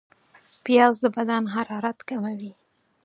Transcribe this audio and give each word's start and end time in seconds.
پیاز 0.65 0.95
د 1.03 1.05
بدن 1.15 1.43
حرارت 1.53 1.99
کموي 2.09 2.51